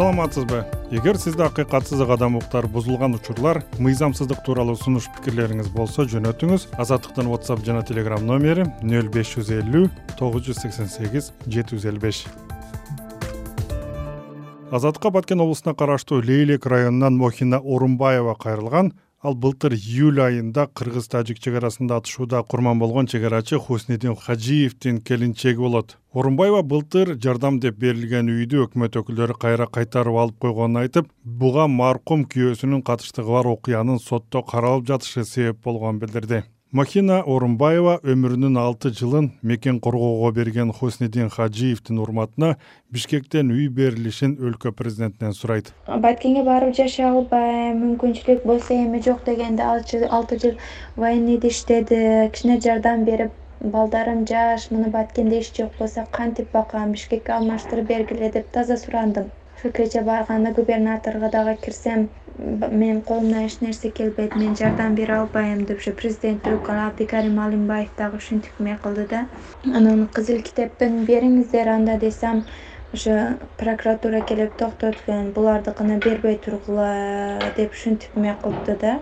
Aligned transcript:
саламатсызбы? 0.00 0.64
Эгер 0.90 1.18
сизде 1.20 1.42
акыйкатсыздык 1.44 2.08
адам 2.08 2.38
укуктары 2.38 2.68
бузулган 2.72 3.18
учурлар 3.18 3.58
мыйзамсыздык 3.84 4.38
тууралуу 4.46 4.78
сунуш 4.80 5.10
пикирлериңиз 5.18 5.68
болсо 5.74 6.06
жөнөтүңүз 6.08 6.70
азаттыктын 6.80 7.28
whatsapp 7.28 7.60
жана 7.66 7.82
telegram 7.84 8.24
номери 8.24 8.64
нөл 8.80 9.10
беш 9.12 9.34
жүз 9.34 9.50
элүү 9.58 9.90
тогуз 10.16 10.46
жүз 10.46 10.62
сексен 10.62 10.88
сегиз 10.88 11.34
жети 11.44 11.76
жүз 11.76 11.84
элүү 11.92 12.04
беш. 12.06 12.22
Азаттыкка 14.72 15.12
баткен 15.12 15.44
облусуна 15.44 15.76
караштуу 15.76 16.22
лейлек 16.24 16.64
районунан 16.64 17.20
мохина 17.20 17.60
орунбаева 17.60 18.38
кайрылган 18.40 18.94
ал 19.20 19.34
былтыр 19.36 19.74
июль 19.76 20.20
айында 20.24 20.64
кыргыз 20.72 21.08
тажик 21.12 21.40
чек 21.44 21.56
арасында 21.60 21.98
атышууда 22.00 22.42
курман 22.42 22.78
болгон 22.80 23.06
чек 23.06 23.24
арачы 23.28 23.58
хуснидин 23.58 24.16
хажиевдин 24.16 25.00
келинчеги 25.00 25.58
болот. 25.60 25.98
Орунбаева 26.12 26.62
былтыр 26.62 27.12
жардам 27.20 27.58
деп 27.60 27.76
берилген 27.82 28.32
үйдү 28.32 28.64
өкмөт 28.64 28.96
өкүлдөрү 28.96 29.36
кайра 29.42 29.66
кайтарып 29.66 30.16
алып 30.22 30.38
койгонун 30.46 30.84
айтып 30.84 31.10
буга 31.24 31.66
маркум 31.68 32.24
күйөөсүнүн 32.32 32.82
катыштыгы 32.82 33.36
бар 33.36 33.50
окуянын 33.52 34.00
сотто 34.00 34.42
каралып 34.42 34.88
жатышы 34.88 35.26
себеп 35.28 35.60
болгонун 35.68 36.00
билдирди 36.00 36.42
махина 36.72 37.16
орунбаева 37.26 37.96
өмүрүнүн 38.06 38.56
алты 38.60 38.92
жылын 38.94 39.32
мекен 39.42 39.80
коргоого 39.82 40.30
берген 40.32 40.70
хуснидин 40.72 41.30
хажиевдин 41.34 41.98
урматына 41.98 42.50
бишкектен 42.94 43.50
үй 43.50 43.66
берилишин 43.68 44.36
өлкө 44.38 44.70
президентинен 44.78 45.34
сурайт. 45.34 45.72
Баткенге 45.88 46.44
барып 46.46 46.76
жашай 46.78 47.08
албайм 47.10 47.82
мүмкүнчүлүк 47.82 48.46
болсо 48.46 48.76
эми 48.76 49.02
жок 49.02 49.24
дегенде 49.26 49.66
алты 49.66 50.38
жыл 50.38 50.54
военныйда 50.96 51.50
иштеди 51.50 52.30
кичине 52.30 52.60
жардам 52.60 53.04
берип 53.04 53.34
балдарым 53.60 54.24
жаш 54.26 54.70
мына 54.70 54.94
баткенде 54.94 55.40
иш 55.40 55.50
жок 55.56 55.74
болсо 55.78 56.06
кантип 56.12 56.52
бакам 56.52 56.92
бишкекке 56.92 57.32
алмаштырып 57.32 57.88
бергиле 57.90 58.30
деп 58.30 58.50
таза 58.52 58.76
сурандым. 58.76 59.32
Ошо 59.58 59.72
кечээ 59.74 60.04
барганда 60.04 60.54
губернаторго 60.54 61.28
дагы 61.30 61.58
кирсем 61.64 62.08
менин 62.40 63.02
колумдан 63.02 63.46
эч 63.46 63.60
нерсе 63.60 63.90
келбейт 63.90 64.34
мен 64.34 64.56
жардам 64.56 64.94
бере 64.94 65.14
албайм 65.20 65.64
деп 65.68 65.78
ошо 65.82 65.92
президент 66.00 66.46
өлкө 66.52 66.72
абдикарим 66.86 67.38
алимбаев 67.44 67.90
дагы 67.98 68.16
ушинтип 68.22 68.60
эме 68.60 68.76
кылды 68.82 69.06
да. 69.10 69.20
Анан 69.76 70.06
кызыл 70.08 70.42
китептин 70.48 71.04
бериңиздер 71.10 71.68
анда 71.76 71.98
десем 71.98 72.44
ошо 72.94 73.16
прокуратура 73.60 74.22
келип 74.32 74.56
токтоткун 74.62 75.32
булардыкына 75.36 76.00
бербей 76.06 76.38
тургула 76.38 76.90
деп 77.56 77.72
ушинтип 77.72 78.16
эме 78.16 78.36
кылыпты 78.42 78.76
да. 78.80 78.94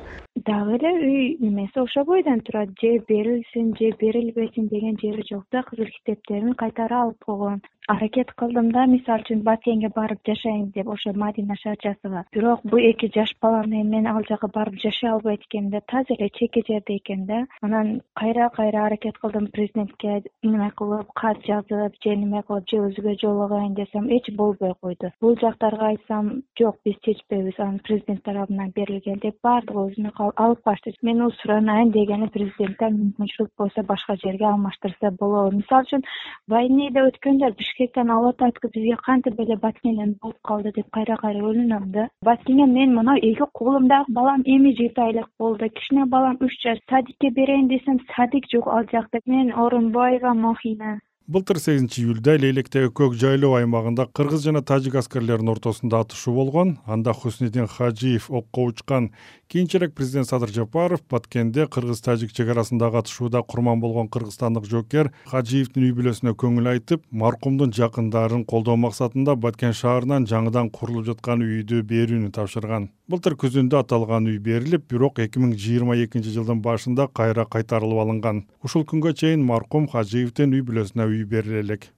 Дагы 0.46 0.76
эле 0.78 0.90
үй 1.10 1.36
немеси 1.40 1.78
ошол 1.82 2.04
бойдон 2.04 2.40
турат 2.40 2.70
же 2.80 2.98
берилсин 3.08 3.74
же 3.78 3.90
берилбесин 4.00 4.68
деген 4.68 4.98
жери 5.02 5.24
жок 5.30 5.44
да 5.52 5.62
кызыл 5.62 5.86
китептерин 5.96 6.54
кайтара 6.54 7.02
алып 7.02 7.24
койгон 7.24 7.60
аракет 7.88 8.30
кылдым 8.36 8.70
да. 8.70 8.84
Мисалы 8.86 9.24
үчүн 9.24 9.42
баткенге 9.42 9.88
барып 9.96 10.20
жашайын 10.28 10.68
деп 10.76 10.88
ошо 10.92 11.12
мадина 11.16 11.56
шарчасыга 11.56 12.24
бирок 12.32 12.60
бул 12.64 12.78
эки 12.78 13.10
жаш 13.14 13.32
баланы 13.40 13.82
мен 13.82 14.06
ал 14.06 14.20
жака 14.28 14.48
барып 14.54 14.76
жашай 14.82 15.10
албайт 15.10 15.40
экенмин 15.46 15.70
да. 15.70 15.80
Таза 15.80 16.14
эле 16.18 16.28
чеки 16.30 16.62
жерде 16.68 16.96
экен 16.96 17.24
да. 17.26 17.46
Анан 17.62 18.02
кайра 18.14 18.50
кайра 18.50 18.86
аракет 18.86 19.16
кылдым 19.18 19.48
президентке 19.48 20.22
неме 20.42 20.70
кылып 20.76 21.08
кат 21.14 21.38
жазып 21.46 21.94
же 22.04 22.16
неме 22.16 22.42
кылып 22.42 22.68
же 22.68 22.76
өзүгө 22.76 23.16
жолугайын 23.22 23.74
десем 23.74 24.08
эч 24.10 24.28
болбой 24.36 24.74
койду. 24.80 25.10
Бул 25.20 25.36
жактарга 25.40 25.88
айтсам 25.88 26.42
жок 26.58 26.76
биз 26.84 26.96
чечпейбиз 27.02 27.58
анан 27.58 27.80
президент 27.80 28.22
тарабынан 28.22 28.70
берилген 28.76 29.18
деп 29.22 29.40
баардыгы 29.42 29.88
өзүнө 29.88 30.12
алып 30.36 30.62
качты 30.64 30.92
мен 31.02 31.24
суранайын 31.40 31.90
дегени 31.92 32.28
президенттен 32.28 33.00
мүмкүнчүлүк 33.00 33.52
болсо 33.56 33.82
башка 33.82 34.16
жерге 34.22 34.44
алмаштырса 34.44 35.10
болобу. 35.18 35.56
Мисалы 35.56 35.88
үчүн 35.88 36.04
военныйда 36.48 37.06
өткөндөр 37.08 37.56
бишкектен 37.78 38.10
алып 38.10 38.42
атат 38.42 38.72
бизге 38.74 38.96
кантип 39.06 39.40
эле 39.40 39.56
баткенден 39.56 40.16
болуп 40.22 40.36
калды 40.42 40.72
деп 40.74 40.86
кайра 40.90 41.16
кайра 41.16 41.44
ойлоном 41.44 41.92
да. 41.92 42.08
Баткенге 42.24 42.66
мен 42.66 42.94
мына 42.94 43.16
эки 43.18 43.44
колумдагы 43.54 44.12
балам 44.12 44.42
эми 44.44 44.74
жети 44.74 45.00
айлык 45.00 45.28
болду. 45.38 45.68
Кичине 45.68 46.06
балам 46.06 46.36
үч 46.40 46.52
жаш. 46.62 46.78
Садикке 46.90 47.30
берейин 47.30 47.68
десем 47.68 48.00
садик 48.16 48.44
жок 48.52 48.66
ал 48.66 48.84
жакта. 48.92 49.20
Мен 49.26 49.52
орунбаева 49.52 50.34
мохина. 50.34 50.98
Былтыр 51.28 51.58
сегизинчи 51.60 52.00
июлда 52.00 52.38
лейлектеги 52.40 52.88
көк 52.88 53.12
жайлоо 53.20 53.58
аймагында 53.58 54.06
кыргыз 54.16 54.46
жана 54.46 54.62
тажик 54.62 54.94
аскерлеринин 54.96 55.50
ортосунда 55.52 56.00
атышуу 56.00 56.32
болгон 56.34 56.78
анда 56.86 57.12
хуснидин 57.12 57.66
хажиев 57.66 58.30
окко 58.30 58.64
учкан 58.70 59.10
кийинчерээк 59.48 59.94
президент 59.94 60.28
садыр 60.28 60.50
жапаров 60.52 61.00
баткенде 61.08 61.66
кыргыз 61.66 62.02
тажик 62.04 62.32
чек 62.36 62.50
арасындагы 62.52 62.98
атышууда 62.98 63.40
курман 63.42 63.80
болгон 63.80 64.08
кыргызстандык 64.08 64.66
жоокер 64.68 65.08
хажиевдин 65.30 65.86
үй 65.86 65.94
бүлөсүнө 65.96 66.34
көңүл 66.42 66.68
айтып 66.74 67.06
маркумдун 67.10 67.72
жакындарын 67.72 68.44
колдоо 68.44 68.76
максатында 68.76 69.38
баткен 69.40 69.72
шаарынан 69.72 70.28
жаңыдан 70.28 70.68
курулуп 70.68 71.08
жаткан 71.08 71.46
үйдү 71.46 71.80
берүүнү 71.80 72.28
тапшырган. 72.36 72.90
Былтыр 73.08 73.38
күзүндө 73.40 73.80
аталган 73.80 74.28
үй 74.28 74.36
берилип 74.36 74.84
бирок 74.92 75.22
эки 75.24 75.40
миң 75.40 75.56
жыйырма 75.56 75.96
экинчи 76.04 76.34
жылдын 76.36 76.60
башында 76.60 77.08
кайра 77.08 77.48
кайтарылып 77.48 78.04
алынган. 78.04 78.44
Ушул 78.60 78.84
күнгө 78.84 79.16
чейин 79.16 79.48
маркум 79.48 79.88
хажиевдин 79.88 80.52
үй 80.52 80.60
бүлөсүнө 80.60 81.08
үй 81.08 81.24
бериле 81.24 81.64
элек 81.64 81.88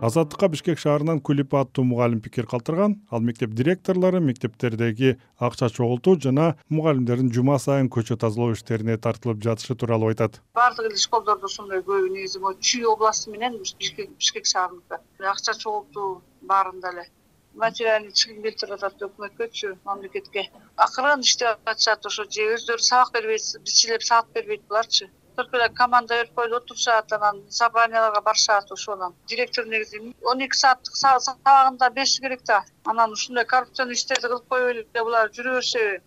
азаттыкка 0.00 0.48
бишкек 0.48 0.78
шаарынан 0.78 1.20
кулипа 1.20 1.60
аттуу 1.64 1.84
мугалим 1.84 2.20
пикир 2.20 2.46
калтырган. 2.46 2.96
Ал 3.10 3.20
мектеп 3.20 3.50
директорлору 3.50 4.20
мектептердеги 4.20 5.18
акча 5.38 5.68
чогултуу 5.70 6.20
жана 6.20 6.56
мугалимдердин 6.68 7.32
жума 7.32 7.58
сайын 7.58 7.90
көчө 7.90 8.16
тазалоо 8.16 8.52
иштерине 8.54 8.96
тартылып 8.96 9.42
жатышы 9.42 9.74
тууралуу 9.74 10.10
айтат. 10.12 10.40
Баардык 10.54 10.86
эле 10.90 10.96
школдордо 10.96 11.46
ошондой 11.50 11.82
көбү 11.82 12.12
негизи 12.14 12.38
могу 12.38 12.60
чүй 12.60 12.86
области 12.86 13.30
менен 13.30 13.58
бишкек 13.58 14.46
шаарыныкы 14.46 15.02
акча 15.18 15.54
чогултуу 15.54 16.22
баарында 16.42 16.92
эле. 16.94 17.08
Материальный 17.54 18.12
чыгым 18.12 18.42
келтирип 18.42 18.78
атат 18.78 19.02
өкмөткөчү 19.02 19.78
мамлекетке. 19.84 20.46
Акырын 20.76 21.26
иштеп 21.26 21.58
атышат 21.64 22.06
ошо 22.06 22.22
же 22.30 22.52
өздөрү 22.54 22.86
сабак 22.86 23.16
бербейт 23.18 23.42
бизчилеп 23.64 24.02
саат 24.02 24.30
бербейт 24.34 24.62
буларчы 24.68 25.10
только 25.38 25.68
команда 25.68 26.14
берип 26.16 26.34
коюп 26.34 26.54
отурушат 26.54 27.12
анан 27.12 27.42
собранияларга 27.50 28.20
барышат 28.20 28.72
ошондон 28.72 29.14
директор 29.26 29.64
негизи 29.66 30.14
он 30.24 30.40
эки 30.40 30.56
сааттык 30.56 30.94
сабагын 30.96 31.76
да 31.78 31.90
бериши 31.90 32.20
керек 32.20 32.42
да. 32.44 32.64
Анан 32.84 33.12
ушундай 33.12 33.44
коррупционный 33.44 33.94
иштерди 33.94 34.26
кылып 34.26 34.48
коюп 34.48 34.70
эле 34.70 35.04
булар 35.04 35.30
жүрө 35.30 35.54
беришеби 35.54 36.02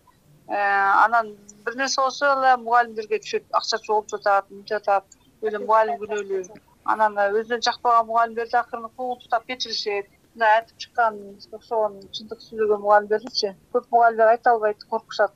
э, 0.47 0.57
анан 1.05 1.37
бир 1.65 1.75
нерсе 1.75 2.01
болсо 2.01 2.25
эле 2.35 2.57
мугалимдерге 2.57 3.19
түшөт 3.23 3.45
акча 3.59 3.77
чогултуп 3.85 4.19
атат 4.19 4.51
мынтип 4.51 4.77
атат 4.81 5.05
мугалим 5.41 5.99
күнөөлүү 6.03 6.43
анан 6.85 7.19
өзүнө 7.39 7.61
жакпаган 7.67 8.07
мугалимдерди 8.07 8.57
акырын 8.57 8.89
куугултуп 8.95 9.29
так 9.29 9.45
кетиришет. 9.45 10.07
Мындай 10.33 10.59
айтып 10.59 10.77
чыккан 10.79 11.17
окшогон 11.57 11.99
чындык 12.15 12.39
сүйлөгөн 12.47 12.83
мугалимдердичи 12.85 13.55
көп 13.73 13.87
мугалимдер 13.91 14.33
айта 14.33 14.51
албайт 14.51 14.83
коркушат 14.91 15.33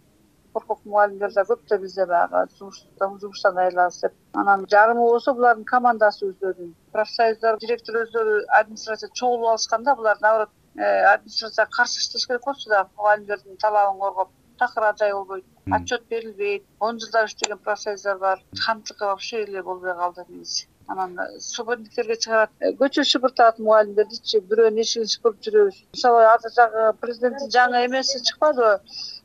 коркок 0.55 0.79
мугалимдер 0.85 1.33
да 1.35 1.43
көп 1.49 1.63
да 1.69 1.77
бизде 1.83 2.05
баягы 2.11 2.43
жумуштан 2.59 3.57
айырылабыз 3.63 3.99
деп. 4.01 4.13
Анан 4.41 4.66
жарымы 4.73 5.03
болсо 5.07 5.33
булардын 5.38 5.66
командасы 5.71 6.29
өздөрүнүн 6.29 6.75
профсоюздар 6.95 7.59
директор 7.63 7.99
өздөрү 8.03 8.38
администрация 8.59 9.09
чогулуп 9.13 9.49
алышкан 9.55 9.83
да 9.83 9.95
булар 9.95 10.21
наоборот 10.21 10.53
э, 10.77 11.03
администрацияга 11.13 11.71
каршы 11.77 11.99
иштеш 11.99 12.27
керек 12.27 12.45
болчу 12.45 12.69
да 12.69 12.88
мугалимдердин 12.97 13.57
талабын 13.66 13.99
коргоп 13.99 14.31
такыр 14.59 14.83
ар 14.91 14.95
жай 14.97 15.13
болбойт 15.13 15.45
отчет 15.71 16.07
берилбейт. 16.07 16.63
Он 16.79 16.99
жылдап 16.99 17.27
иштеген 17.27 17.57
профсоюздар 17.57 18.17
бар. 18.17 18.45
Камчылык 18.66 19.01
вообще 19.01 19.43
эле 19.43 19.63
болбой 19.63 19.95
калды 19.95 20.25
негизи 20.29 20.67
анан 20.88 21.18
субботниктерге 21.40 22.16
чыгарат. 22.23 22.51
Э, 22.59 22.73
көчө 22.81 23.03
шыпыртат 23.12 23.59
мугалимдердичи 23.59 24.41
бирөөнүн 24.50 24.84
эшигин 24.84 25.09
шыпырып 25.13 25.40
жүрөбүз. 25.46 25.78
Мисалы 25.96 26.25
азыр 26.34 26.53
жагы 26.57 26.85
президенттин 27.01 27.51
жаңы 27.57 27.85
эмеси 27.88 28.22
чыкпадыбы 28.29 28.73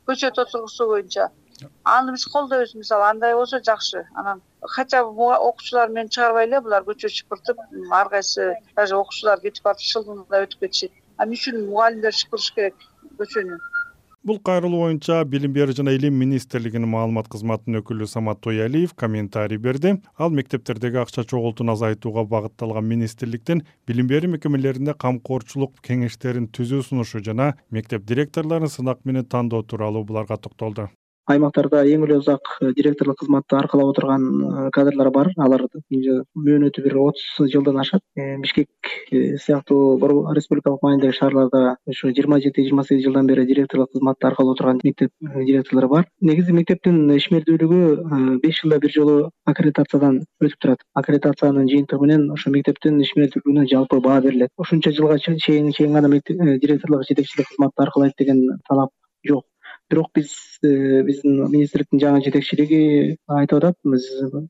көчөт 0.09 0.41
отургузуу 0.45 0.89
боюнча. 0.93 1.29
Аны 1.85 2.15
биз 2.17 2.25
колдойбуз 2.33 2.75
мисалы 2.75 3.09
андай 3.11 3.35
болсо 3.35 3.61
жакшы. 3.61 4.07
Анан 4.15 4.43
хотя 4.63 5.05
бы 5.05 5.33
окуучулар 5.35 5.89
менен 5.89 6.09
чыгарбай 6.09 6.47
эле 6.47 6.61
булар 6.61 6.87
көчө 6.89 7.13
шыпыртып 7.17 7.59
ар 7.93 8.09
кайсы 8.09 8.55
даже 8.77 8.97
окуучулар 8.97 9.41
кетип 9.41 9.65
барып 9.65 9.85
шылдыңдап 9.93 10.47
өтүп 10.47 10.65
кетишет. 10.67 10.93
Эмне 11.21 11.37
үчүн 11.37 11.67
мугалимдер 11.69 12.17
шыпырыш 12.17 12.55
керек 12.57 12.89
көчөнү 13.21 13.61
бул 14.25 14.39
кайрылуу 14.45 14.83
боюнча 14.85 15.23
билим 15.25 15.55
берүү 15.57 15.77
жана 15.79 15.95
илим 15.97 16.19
министрлигинин 16.21 16.91
маалымат 16.93 17.31
кызматынын 17.33 17.81
өкүлү 17.81 18.09
самат 18.11 18.43
тоялиев 18.45 18.93
комментарий 19.03 19.59
берди. 19.59 19.95
Ал 20.19 20.31
мектептердеги 20.31 21.01
акча 21.01 21.25
чогултууну 21.25 21.73
азайтууга 21.73 22.27
багытталган 22.35 22.89
министрликтин 22.93 23.65
билим 23.89 24.11
берүү 24.13 24.35
мекемелеринде 24.37 24.95
камкорчулук 25.07 25.81
кеңештерин 25.87 26.51
түзүү 26.53 26.87
сунушу 26.91 27.25
жана 27.25 27.55
мектеп 27.71 28.05
директорлорун 28.05 28.69
сынак 28.69 29.05
менен 29.05 29.25
тандоо 29.25 29.63
тууралуу 29.63 30.05
буларга 30.05 30.37
токтолду 30.37 30.91
аймактарда 31.31 31.83
эң 31.87 32.05
эле 32.07 32.19
узак 32.19 32.57
директорлук 32.77 33.21
кызматты 33.21 33.57
аркалап 33.57 33.93
отурган 33.93 34.71
кадрлар 34.75 35.11
бар. 35.15 35.31
Алар 35.37 35.67
мөөнөтү 35.91 36.85
бир 36.85 36.97
отуз 36.99 37.51
жылдан 37.53 37.79
ашат. 37.81 38.03
Бишкек 38.17 38.69
сыяктуу 39.11 39.99
республикалык 40.35 40.83
маанидеги 40.83 41.17
шаарларда 41.17 41.77
ушу 41.87 42.11
жыйырма 42.11 42.41
жети 42.41 42.65
жыйырма 42.67 42.85
сегиз 42.85 43.05
жылдан 43.05 43.27
бери 43.27 43.47
директорлук 43.47 43.93
кызматты 43.93 44.27
аркалап 44.27 44.57
отурган 44.57 44.81
мектеп 44.85 45.11
директорлору 45.21 45.89
бар. 45.89 46.07
Негизи 46.21 46.53
мектептин 46.53 47.11
ишмердүүлүгү 47.17 48.41
беш 48.43 48.63
жылда 48.63 48.81
бир 48.81 48.95
жолу 48.95 49.17
аккредитациядан 49.47 50.23
өтүп 50.43 50.59
турат. 50.61 50.85
Аккредитациянын 50.95 51.69
жыйынтыгы 51.71 52.07
менен 52.07 52.31
ошо 52.35 52.51
мектептин 52.51 53.01
ишмердүүлүгүнө 53.07 53.67
жалпы 53.71 54.01
баа 54.01 54.21
берилет. 54.21 54.51
Ушунча 54.59 54.93
жылга 54.93 55.19
чейин 55.19 55.93
гана 55.93 56.09
директорлук 56.09 57.07
жетекчилик 57.09 57.49
кызматты 57.49 57.83
аркалайт 57.83 58.15
деген 58.19 58.59
талап 58.69 58.91
жок 59.27 59.45
бирок 59.91 60.11
биз 60.15 60.33
э, 60.63 61.03
биздин 61.07 61.41
министрликтин 61.51 62.01
жаңы 62.03 62.25
жетекчилиги 62.25 63.17
айтып 63.27 63.59
атат. 63.59 63.77
Биз 63.85 64.07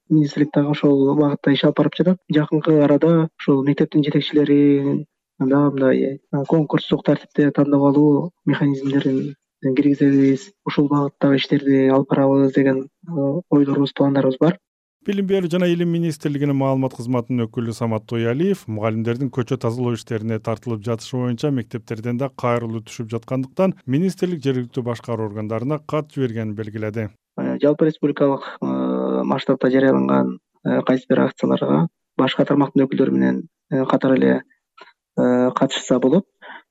министрлик 0.09 0.53
дагы 0.55 0.75
ошол 0.75 1.15
багытта 1.19 1.55
иш 1.57 1.65
алып 1.65 1.81
барып 1.81 1.99
жатат. 1.99 2.23
Жакынкы 2.33 2.77
арада 2.85 3.29
ушул 3.41 3.65
мектептин 3.67 4.05
жетекчилерин 4.07 5.05
дагы 5.39 5.71
мындай 5.75 6.03
э, 6.07 6.45
конкурстук 6.49 7.05
тартипте 7.05 7.51
тандап 7.51 7.83
алуу 7.91 8.31
механизмдерин 8.45 9.35
киргизебиз. 9.63 10.51
Ушул 10.67 10.89
багыттагы 10.89 11.41
иштерди 11.41 11.87
алып 11.89 12.11
барабыз 12.11 12.53
деген 12.55 12.85
э, 12.85 13.41
ойлорубуз 13.51 13.93
пландарыбыз 13.93 14.39
бар 14.41 14.59
билим 15.06 15.25
берүү 15.31 15.49
жана 15.52 15.64
илим 15.73 15.88
министрлигинин 15.94 16.58
маалымат 16.61 16.93
кызматынын 16.93 17.47
өкүлү 17.47 17.73
самат 17.73 18.05
тоялиев 18.11 18.67
мугалимдердин 18.69 19.31
көчө 19.32 19.56
тазалоо 19.62 19.94
иштерине 19.97 20.37
тартылып 20.44 20.82
жатышы 20.85 21.17
боюнча 21.17 21.50
мектептерден 21.56 22.19
да 22.20 22.29
кайрылуу 22.43 22.82
түшүп 22.85 23.08
жаткандыктан 23.14 23.73
министрлик 23.87 24.43
жергиликтүү 24.44 24.85
башкаруу 24.85 25.31
органдарына 25.31 25.79
кат 25.88 26.12
жибергенин 26.12 26.52
белгиледи. 26.55 27.08
Э, 27.41 27.56
жалпы 27.62 27.88
республикалык 27.88 28.44
э, 28.61 28.67
масштабта 29.25 29.70
жарыяланган 29.73 30.37
э, 30.64 30.82
кайсы 30.82 31.08
бир 31.08 31.25
акцияларга 31.25 31.87
башка 32.20 32.44
тармактын 32.44 32.85
өкүлдөрү 32.85 33.17
менен 33.17 33.43
катар 33.88 34.19
эле 34.19 34.43
катышса 35.17 35.99
болот. 35.99 36.26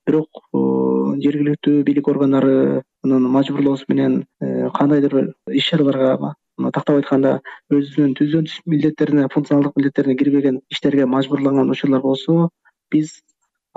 Бирок 0.06 0.44
жергиликтүү 0.54 1.82
бийлик 1.82 2.08
органдарынын 2.08 3.26
мажбурлоосу 3.34 3.88
менен 3.88 4.22
кандайдыр 4.40 5.16
бир 5.16 5.32
иш 5.50 5.70
чараларга 5.70 6.34
тактап 6.74 7.00
айтканда 7.00 7.40
өзүнүн 7.72 8.14
түздөн 8.18 8.46
түз 8.50 8.60
милдеттерине 8.72 9.28
функционалдык 9.32 9.76
милдеттерине 9.76 10.16
кирбеген 10.20 10.60
иштерге 10.70 11.06
мажбурланган 11.06 11.70
учурлар 11.70 12.04
болсо 12.04 12.48
биз 12.92 13.20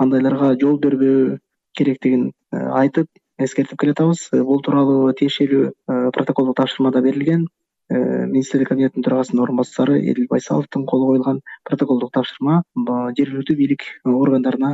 андайларга 0.02 0.54
жол 0.60 0.78
бербөө 0.82 1.38
керектигин 1.78 2.30
э, 2.52 2.58
айтып 2.80 3.08
эскертип 3.38 3.78
келатабыз. 3.80 4.28
Э, 4.32 4.42
бул 4.42 4.62
тууралуу 4.62 5.12
тиешелүү 5.18 5.66
э, 5.70 6.10
протоколдук 6.14 6.56
тапшырмада 6.62 7.02
берилген 7.02 7.46
министрлик 7.90 8.70
кабинетинин 8.70 9.04
төрагасынын 9.04 9.42
орун 9.44 9.58
басары 9.58 9.98
эдил 10.00 10.24
байсаловдун 10.30 10.86
колу 10.88 11.10
коюлган 11.10 11.42
протоколдук 11.68 12.14
тапшырма 12.14 12.62
жергиликтүү 12.74 13.56
бийлик 13.58 13.84
органдарына 14.08 14.70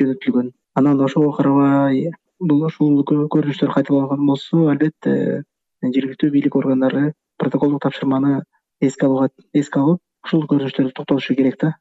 жөнөтүлгөн. 0.00 0.48
Анан 0.74 1.02
ошого 1.04 1.34
карабай 1.36 2.14
бул 2.40 2.64
ушул 2.64 3.04
көрүнүштөр 3.04 3.74
кайталанган 3.74 4.24
болсо 4.24 4.70
албетте 4.72 5.44
жергиликтүү 5.84 6.32
бийлик 6.32 6.56
органдары 6.56 7.12
протоколдук 7.38 7.82
тапшырманы 7.82 8.42
эске 8.80 9.06
алууга 9.06 9.30
эске 9.52 9.80
алып 9.80 10.00
ушул 10.26 10.44
көрүнүштөрдү 10.50 10.92
токтотушу 10.96 11.36
керек 11.38 11.58
да. 11.60 11.74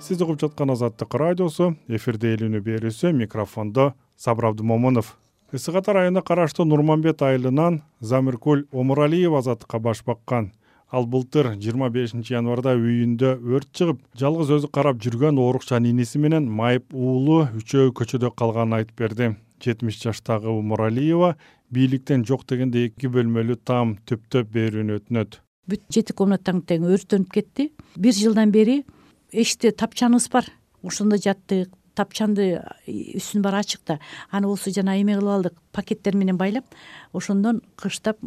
Сиз 0.00 0.20
угуп 0.22 0.38
жаткан 0.40 0.70
азаттык 0.70 1.14
радиосу 1.18 1.74
эфирде 1.88 2.34
эл 2.36 2.48
үнү 2.48 2.60
берүүсү 2.62 3.12
микрофондо 3.12 3.94
сабыр 4.16 4.52
абдымомунов 4.52 5.16
ысык 5.52 5.76
ата 5.76 5.92
районуна 5.92 6.22
караштуу 6.22 6.64
нурманбет 6.64 7.22
айылынан 7.22 7.82
замиркуль 8.00 8.66
омуралиева 8.72 9.38
азаттыкка 9.38 9.78
баш 9.78 10.02
баккан. 10.04 10.52
Ал 10.90 11.06
былтыр 11.06 11.54
жыйырма 11.58 11.88
бешинчи 11.90 12.34
январда 12.34 12.76
үйүндө 12.78 13.30
өрт 13.42 13.70
чыгып 13.74 14.00
жалгыз 14.14 14.52
өзү 14.56 14.70
карап 14.70 15.00
жүргөн 15.02 15.38
оорукчан 15.38 15.86
иниси 15.86 16.18
менен 16.18 16.46
майып 16.50 16.94
уулу 16.94 17.46
үчөө 17.58 17.90
көчөдө 17.98 18.30
калганын 18.38 18.80
айтып 18.80 18.98
берди. 19.02 19.32
Жетимиш 19.62 19.98
жаштагы 20.02 20.50
омуралиева 20.50 21.36
бийликтен 21.70 22.24
жок 22.26 22.46
дегенде 22.48 22.86
эки 22.90 23.10
бөлмөлүү 23.10 23.58
там 23.64 23.96
түптөп 24.06 24.52
берүүнү 24.54 25.00
өтүнөт 25.00 25.40
бүт 25.66 25.82
жети 25.92 26.14
комнатаң 26.16 26.62
тең 26.66 26.86
өрттөнүп 26.86 27.32
кетти. 27.34 27.72
Бир 27.98 28.14
жылдан 28.14 28.52
бери 28.54 28.84
эшикте 29.32 29.72
тапчаныбыз 29.74 30.28
бар. 30.30 30.46
Ошондо 30.86 31.18
жаттык 31.18 31.72
тапчанды 31.96 32.60
үстүнүн 32.86 33.42
баары 33.42 33.62
ачык 33.64 33.82
да. 33.88 33.98
Аны 34.30 34.50
болсо 34.50 34.70
жана 34.70 34.94
эме 35.00 35.16
кылып 35.16 35.32
алдык 35.32 35.56
пакеттер 35.72 36.14
менен 36.14 36.36
байлап 36.38 36.68
ошондон 37.12 37.62
кыштап 37.80 38.20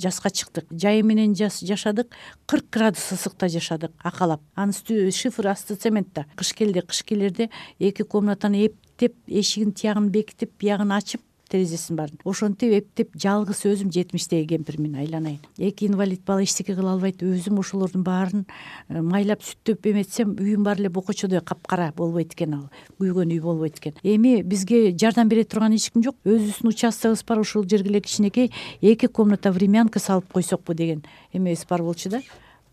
жазга 0.00 0.30
чыктык. 0.30 0.66
Жайы 0.70 1.04
менен 1.04 1.36
жашадык 1.36 2.10
кырк 2.46 2.70
градус 2.72 3.12
ысыкта 3.12 3.48
жашадык 3.52 3.92
акалап. 4.02 4.40
Анын 4.56 4.74
үстү 4.74 5.10
шифр 5.12 5.52
асты 5.52 5.76
цемент 5.76 6.14
да. 6.14 6.26
Кыш 6.34 6.54
келди 6.54 6.80
кыш 6.80 7.04
келерде 7.04 7.50
эки 7.78 8.02
комнатаны 8.02 8.66
эптеп 8.66 9.14
эшигин 9.28 9.72
тиягын 9.72 10.08
бекитип 10.10 10.56
биягын 10.58 10.96
ачып 10.96 11.20
терезесин 11.48 11.96
баарын 11.96 12.18
ошентип 12.24 12.72
эптеп 12.76 13.14
жалгыз 13.20 13.64
өзүм 13.68 13.90
жетимиштеги 13.94 14.46
кемпирмин 14.54 14.96
айланайын. 15.02 15.40
Эки 15.58 15.86
инвалид 15.86 16.24
бала 16.26 16.44
эчтеке 16.44 16.74
кыла 16.74 16.92
албайт 16.94 17.22
өзүм 17.22 17.58
ошолордун 17.60 18.04
баарын 18.04 18.46
э, 18.88 19.00
майлап 19.00 19.42
сүттөп 19.42 19.86
эметсем 19.92 20.36
үйүм 20.38 20.64
баары 20.64 20.84
эле 20.84 20.90
бокочодой 20.90 21.40
капкара 21.40 21.92
болбойт 21.96 22.34
экен 22.34 22.54
ал 22.54 22.70
күйгөн 23.00 23.34
үй 23.34 23.40
болбойт 23.40 23.78
экен. 23.78 23.98
Эми 24.02 24.42
бизге 24.42 24.96
жардам 24.96 25.28
бере 25.28 25.44
турган 25.44 25.74
эч 25.76 25.90
ким 25.90 26.02
жок 26.02 26.16
өзүбүздүн 26.24 26.72
участогубуз 26.72 27.24
бар 27.28 27.44
ушул 27.44 27.68
жерге 27.68 27.90
эле 27.90 28.00
кичинекей 28.00 28.52
эки 28.80 29.06
комната 29.06 29.52
времянка 29.52 30.00
салып 30.00 30.32
койсокпу 30.32 30.74
деген 30.74 31.04
эмебиз 31.32 31.66
бар 31.68 31.82
болчу 31.82 32.10
да 32.10 32.22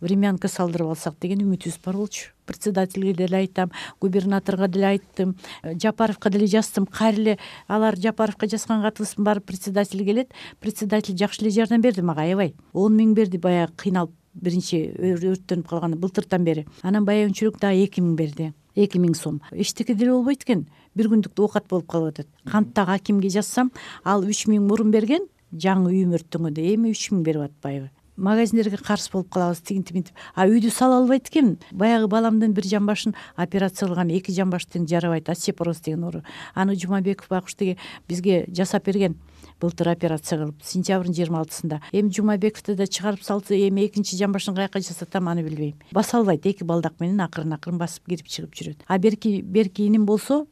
времянка 0.02 0.50
салдырып 0.50 0.92
алсак 0.92 1.16
деген 1.22 1.44
үмүтүбүз 1.46 1.78
бар 1.86 1.96
болчу. 1.96 2.32
Председательге 2.46 3.14
деле 3.14 3.38
айтам 3.38 3.72
губернаторго 4.02 4.68
деле 4.68 4.88
айттым 4.88 5.36
э, 5.64 5.78
жапаровго 5.80 6.30
деле 6.30 6.48
жаздым 6.48 6.86
кайра 6.86 7.18
эле 7.18 7.38
алар 7.68 7.96
жапаровго 7.96 8.48
жазган 8.48 8.82
катыбыздын 8.82 9.24
баары 9.24 9.42
председатель 9.42 10.04
келет. 10.04 10.32
Председатель 10.60 11.18
жакшы 11.18 11.44
эле 11.46 11.52
жардам 11.52 11.82
берди 11.82 12.02
мага 12.02 12.22
аябай. 12.22 12.56
Он 12.74 12.98
миң 12.98 13.14
берди 13.14 13.38
баягы 13.38 13.74
кыйналып 13.78 14.12
биринчи 14.34 14.90
өрттөнүп 14.98 15.68
калганда 15.68 15.98
былтыртан 15.98 16.44
бери. 16.44 16.66
Анан 16.82 17.06
баягы 17.06 17.32
үчүрөөк 17.32 17.60
дагы 17.62 17.86
эки 17.86 18.02
миң 18.02 18.16
берди 18.16 18.54
эки 18.76 19.00
миң 19.00 19.16
сом. 19.16 19.42
Эчтеке 19.52 19.94
деле 19.94 20.12
болбойт 20.12 20.44
экен 20.44 20.68
бир 20.96 21.12
күндүк 21.12 21.38
оокат 21.38 21.68
болуп 21.70 21.88
калып 21.92 22.16
атат. 22.16 22.28
Кантип 22.50 22.76
дагы 22.76 22.96
акимге 22.96 23.30
жазсам 23.30 23.72
ал 24.04 24.24
үч 24.24 24.48
миң 24.48 24.68
мурун 24.68 24.92
берген 24.92 25.28
жаңы 25.52 25.92
үйүм 25.92 26.16
өрттөнгөндө 26.16 26.68
эми 26.74 26.94
үч 26.96 27.10
миң 27.12 27.26
берип 27.28 27.50
атпайбы 27.50 27.92
магазиндерге 28.18 28.78
карыз 28.78 29.10
болуп 29.12 29.30
калабыз 29.34 29.62
тигинтип 29.62 29.96
мынтип 29.96 30.16
а 30.36 30.46
үйдү 30.48 30.70
сала 30.72 30.98
албайт 31.02 31.30
экенмин 31.30 31.58
баягы 31.72 32.08
баламдын 32.08 32.54
бир 32.54 32.66
жамбашын 32.68 33.16
операция 33.36 33.88
кылгам 33.88 34.10
эки 34.10 34.32
жамбаш 34.32 34.68
тең 34.68 34.88
жарабайт 34.88 35.30
остеопороз 35.30 35.82
деген 35.82 36.04
оору. 36.04 36.24
Аны 36.54 36.76
жумабеков 36.76 37.30
байкуш 37.30 37.56
деге 37.56 37.78
бизге 38.08 38.46
жасап 38.48 38.86
берген 38.86 39.18
былтыр 39.62 39.90
операция 39.90 40.40
кылып 40.40 40.64
сентябрдын 40.64 41.16
жыйырма 41.16 41.42
алтысында 41.42 41.82
эми 41.92 42.12
жумабековду 42.14 42.76
да 42.76 42.88
чыгарып 42.88 43.24
салса 43.24 43.56
эми 43.56 43.86
экинчи 43.86 44.18
жамбашын 44.18 44.56
каяка 44.56 44.80
жасатам 44.80 45.30
аны 45.30 45.44
билбейм. 45.44 45.80
Баса 45.92 46.18
албайт 46.18 46.46
эки 46.46 46.64
балдак 46.64 47.00
менен 47.00 47.22
акырын 47.22 47.54
акырын 47.54 47.80
басып 47.80 48.10
кирип 48.10 48.28
чыгып 48.28 48.56
жүрөт. 48.56 48.86
А 48.88 48.98
берки 48.98 49.42
берки 49.42 49.86
иним 49.86 50.06
болсо 50.06 50.46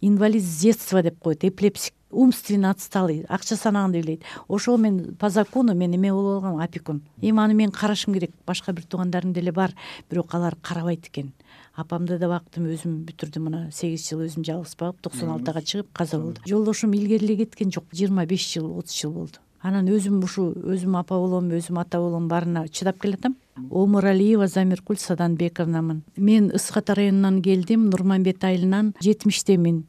инвалид 0.00 0.42
с 0.42 0.60
детства 0.60 1.02
деп 1.02 1.18
коет 1.18 1.44
эпилепсик 1.44 1.94
умственно 2.12 2.70
отсталый 2.70 3.24
акча 3.28 3.56
санаганды 3.56 3.98
билбейт 3.98 4.22
ошого 4.48 4.76
мен 4.76 5.14
по 5.16 5.28
закону 5.30 5.74
мен 5.74 5.94
эме 5.94 6.12
болуп 6.12 6.44
алгам 6.44 6.60
опекун 6.60 7.02
эми 7.20 7.40
аны 7.40 7.54
мен 7.54 7.70
карашым 7.70 8.14
керек 8.14 8.30
башка 8.46 8.72
бир 8.72 8.84
туугандарым 8.84 9.32
деле 9.32 9.52
бар. 9.52 9.74
Бирок 10.10 10.34
алар 10.34 10.56
карабайт 10.62 11.06
экен. 11.08 11.32
Апамды 11.74 12.18
да 12.18 12.28
бактым 12.28 12.66
өзүм 12.68 13.04
бүтүрдүм 13.06 13.46
мына 13.48 13.60
сегиз 13.72 14.04
жыл 14.08 14.26
өзүм 14.26 14.44
жалгыз 14.44 14.76
багып 14.78 15.00
токсон 15.00 15.30
алтыга 15.32 15.62
чыгып 15.62 15.88
каза 15.92 16.18
болду. 16.18 16.40
Жолдошум 16.46 16.92
илгери 16.92 17.36
кеткен 17.36 17.72
жок 17.72 17.84
жыйырма 17.92 18.26
беш 18.26 18.44
жыл 18.52 18.78
отуз 18.78 18.92
жыл 18.92 19.12
болду. 19.12 19.38
Анан 19.62 19.86
өзүм 19.88 20.18
ушу 20.24 20.50
өзүм 20.52 20.98
апа 20.98 21.16
болом 21.16 21.48
өзүм 21.48 21.78
ата 21.80 21.98
болом 22.02 22.28
баарына 22.28 22.66
чыдап 22.68 23.00
келатам. 23.00 23.36
Омуралиева 23.70 24.48
замиркуль 24.48 24.98
саданбековнамын 24.98 26.02
мен 26.16 26.50
ысык 26.50 26.76
ата 26.76 26.94
районунан 26.94 27.40
келдим 27.42 27.88
нурманбет 27.90 28.44
айылынан 28.44 28.94
жетимиштемин 29.00 29.84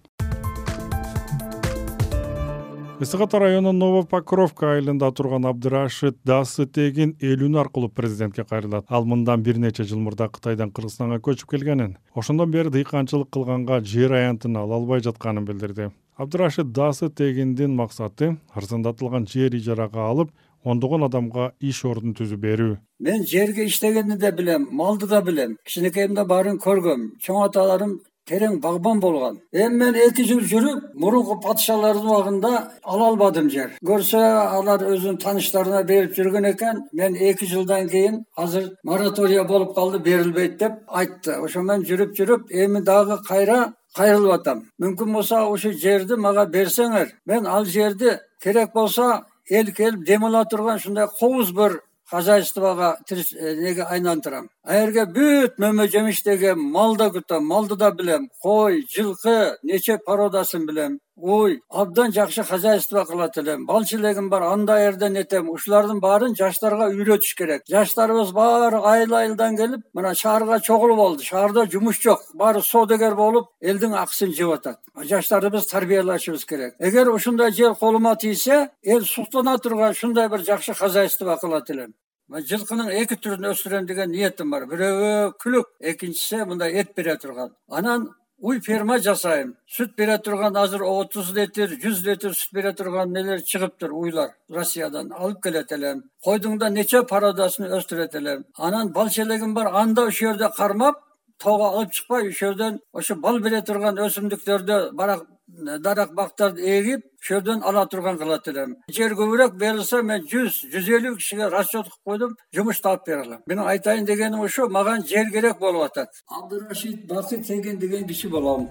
ысык 3.04 3.20
ата 3.26 3.40
районунун 3.42 3.82
новопокровка 3.82 4.70
айылында 4.78 5.10
турган 5.12 5.44
абдырашид 5.50 6.16
дасытегин 6.24 7.18
эл 7.20 7.42
үнү 7.50 7.60
аркылуу 7.60 7.90
президентке 7.92 8.46
кайрылат. 8.48 8.86
Ал 8.88 9.04
мындан 9.04 9.44
бир 9.44 9.58
нече 9.60 9.84
жыл 9.84 10.00
мурда 10.00 10.30
кытайдан 10.32 10.72
кыргызстанга 10.72 11.18
көчүп 11.20 11.52
келгенин 11.52 11.98
ошондон 12.16 12.52
бери 12.52 12.72
дыйканчылык 12.72 13.28
кылганга 13.28 13.82
жер 13.84 14.14
аянтын 14.16 14.56
ала 14.56 14.78
албай 14.80 15.04
жатканын 15.04 15.44
билдирди. 15.44 15.90
Абдырашид 16.16 16.72
дасытегиндин 16.72 17.76
максаты 17.76 18.38
арзандатылган 18.54 19.28
жер 19.28 19.52
ижарага 19.60 20.08
алып 20.08 20.32
ондогон 20.64 21.04
адамга 21.04 21.52
иш 21.60 21.84
ордун 21.84 22.16
түзүп 22.16 22.40
берүү. 22.40 22.78
Мен 23.00 23.28
жерге 23.28 23.66
иштегенди 23.68 24.16
да 24.16 24.32
билем 24.32 24.70
малды 24.72 25.08
да 25.12 25.22
билем. 25.22 25.58
Кичинекейимде 25.66 26.24
баарын 26.24 26.56
көргөм. 26.56 27.10
Чоң 27.20 27.44
аталарым 27.50 28.00
терең 28.30 28.60
багбан 28.62 29.00
болгон. 29.00 29.40
Эми 29.54 29.78
мен 29.82 29.96
эки 29.96 30.24
жыл 30.28 30.42
жүрүп 30.52 30.94
мурунку 30.96 31.40
падышалардын 31.44 32.08
убагында 32.08 32.52
ала 32.84 33.08
албадым 33.12 33.50
жер. 33.52 33.74
Көрсө 33.84 34.22
алар 34.58 34.86
өзүнүн 34.94 35.20
тааныштарына 35.24 35.84
берип 35.84 36.16
жүргөн 36.18 36.50
экен 36.54 36.84
мен 36.94 37.16
эки 37.16 37.46
жылдан 37.46 37.90
кийин 37.90 38.24
азыр 38.38 38.72
моратория 38.84 39.44
болуп 39.44 39.76
калды 39.76 40.00
берилбейт 40.00 40.58
деп 40.58 40.80
айтты. 40.88 41.38
Ошо 41.44 41.62
менен 41.62 41.86
жүрүп 41.90 42.16
жүрүп 42.18 42.52
эми 42.52 42.82
дагы 42.82 43.20
кайра 43.28 43.74
кайрылып 43.98 44.40
атам. 44.40 44.64
Мүмкүн 44.82 45.14
болсо 45.14 45.44
ушул 45.52 45.74
жерди 45.74 46.16
мага 46.16 46.46
берсеңер 46.46 47.12
мен 47.26 47.46
ал 47.48 47.66
жерди 47.66 48.18
керек 48.44 48.74
болсо 48.74 49.26
эл 49.50 49.74
келип 49.76 50.06
дем 50.06 50.26
ала 50.26 50.46
турган 50.46 50.78
ушундай 50.78 51.08
кобуз 51.20 51.52
бөр 51.52 51.82
хозяйствого 52.10 52.98
э, 53.10 53.56
неге 53.56 53.84
айлантырам 53.84 54.50
а 54.64 54.80
жерге 54.80 55.06
бүт 55.16 55.58
мөмө 55.60 55.88
жемиштеги 55.92 56.54
мал 56.56 56.96
да 56.96 57.10
күтөм 57.12 57.44
малды 57.44 57.76
да 57.76 57.92
билем. 57.92 58.30
Кой 58.42 58.86
жылкы 58.90 59.58
нече 59.64 59.98
породасын 59.98 60.66
билем 60.66 61.00
ой 61.16 61.62
абдан 61.70 62.12
жакшы 62.12 62.44
хозяйство 62.44 63.06
кылат 63.06 63.38
элем. 63.38 63.66
Бал 63.66 63.84
челегим 63.86 64.30
бар 64.30 64.44
жерден 64.44 65.16
этем. 65.16 65.50
Ушулардын 65.50 66.00
баарын 66.00 66.36
жаштарга 66.36 66.90
үйрөтүш 66.90 67.36
керек. 67.38 67.64
Жаштарыбыз 67.70 68.32
баары 68.32 68.82
айыл 68.82 69.14
айылдан 69.14 69.56
келип 69.58 69.82
мына 69.94 70.14
шаарга 70.16 70.60
чогулуп 70.60 71.00
алды. 71.00 71.24
Шаарда 71.24 71.66
жумуш 71.66 72.02
жок. 72.02 72.22
Баары 72.34 72.62
соодагер 72.62 73.16
болуп 73.16 73.50
элдин 73.62 73.94
акысын 73.94 74.34
жеп 74.34 74.52
атат. 74.54 74.80
Жаштарды 74.96 75.62
тарбиялашыбыз 75.62 76.46
керек. 76.46 76.76
Эгер 76.80 77.10
ушундай 77.10 77.52
жер 77.52 77.76
колума 77.76 78.16
тийсе 78.16 78.70
эл 78.84 79.06
суктана 79.06 79.58
турган 79.58 79.92
ушундай 79.92 80.30
бир 80.30 80.40
жакшы 80.40 80.74
хозяйство 80.74 81.38
кылат 81.38 81.70
элем. 81.70 81.94
Жылкынын 82.30 82.90
эки 82.90 83.16
түрүн 83.20 83.52
өстүрөм 83.52 83.86
деген 83.86 84.10
ниетим 84.10 84.50
бар. 84.50 84.64
Бирөөгө 84.66 85.34
күлүк 85.44 85.68
экинчиси 85.80 86.46
мындай 86.48 86.74
эт 86.80 86.96
бере 86.96 87.18
турган. 87.18 87.52
Анан 87.70 88.10
уй 88.44 88.60
ферма 88.60 88.98
жасайм. 89.00 89.56
Сүт 89.76 89.96
бере 89.98 90.18
турган 90.18 90.58
азыр 90.60 90.84
отуз 90.84 91.32
литр 91.38 91.78
жүз 91.84 92.04
литр 92.08 92.32
сүт 92.40 92.52
бере 92.58 92.74
турган 92.74 93.14
нелер 93.16 93.40
чыгыптыр 93.42 93.92
уйлар. 94.02 94.36
Россиядан 94.50 95.12
алып 95.14 95.42
келет 95.44 95.72
элем 95.72 96.04
койдун 96.24 96.60
нече 96.74 97.04
породасын 97.04 97.72
өстүрөт 97.78 98.16
элем 98.20 98.46
анан 98.58 98.92
бал 98.92 99.10
челегим 99.10 99.54
бар 99.54 99.68
аны 99.82 99.96
да 99.96 100.04
ушул 100.12 100.28
жерде 100.28 100.50
кармап 100.58 100.96
тоого 101.44 101.70
алып 101.78 101.94
чыкпай 101.94 102.28
ошол 102.28 102.50
жерден 102.50 102.80
ошо 102.94 103.16
бал 103.16 103.40
бере 103.40 103.62
турган 103.62 103.98
өсүмдүктөрдү 104.08 104.92
барак 104.92 105.26
дарак 105.58 106.14
бактарды 106.14 106.62
эгип 106.62 107.06
жерден 107.22 107.62
ала 107.64 107.86
турган 107.88 108.18
кылат 108.18 108.48
элем 108.48 108.76
жер 108.90 109.14
көбүрөөк 109.20 109.58
берилсе 109.58 110.02
мен 110.02 110.26
жүз 110.32 110.64
жүз 110.74 110.90
элүү 110.98 111.16
кишиге 111.20 111.50
расчет 111.54 111.86
кылып 111.86 112.04
койдум 112.10 112.36
жумуш 112.56 112.82
таап 112.82 113.06
бере 113.06 113.22
алам. 113.22 113.44
Менин 113.46 113.68
айтайын 113.68 114.06
дегеним 114.06 114.40
ушу 114.40 114.68
мага 114.70 114.98
жер 115.02 115.32
керек 115.32 115.60
болуп 115.60 115.84
атат. 115.84 116.10
Абдырашид 116.28 117.08
бакыт 117.08 117.50
эгин 117.50 117.80
деген 117.80 118.08
киши 118.08 118.30
болом 118.30 118.70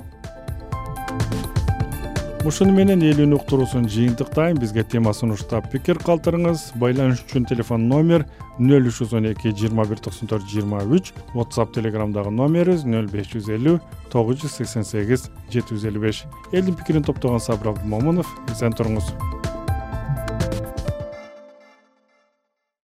ушуну 2.43 2.73
менен 2.75 3.03
элүүнү 3.07 3.37
уктуруусун 3.39 3.85
жыйынтыктайм 3.87 4.57
бизге 4.59 4.83
тема 4.83 5.13
сунуштап 5.15 5.69
пикир 5.71 6.01
калтырыңыз. 6.03 6.73
Байланыш 6.83 7.23
үчүн 7.23 7.47
телефон 7.47 7.87
номер 7.87 8.25
нөл 8.59 8.89
үч 8.91 8.99
жүз 8.99 9.15
он 9.19 9.29
эки 9.31 9.53
жыйырма 9.55 9.87
бир 9.87 10.03
токсон 10.03 10.31
төрт 10.33 10.49
жыйырма 10.51 10.83
үч. 10.83 11.13
Whatsapp 11.37 11.71
телеграмдагы 11.77 12.35
номерибиз 12.35 12.83
нөл 12.83 13.07
беш 13.13 13.31
жүз 13.37 13.53
элүү 13.59 13.77
тогуз 14.11 14.43
жүз 14.43 14.59
сексен 14.59 14.89
сегиз 14.89 15.29
жети 15.55 15.77
жүз 15.77 15.87
элүү 15.93 16.03
беш. 16.09 16.25
Элдин 16.51 16.75
пикирин 16.75 17.07
топтогон 17.07 17.41
сабыр 17.41 17.77
абдымомунов 17.77 18.27
эсен 18.51 18.75
туруңуз 18.75 19.15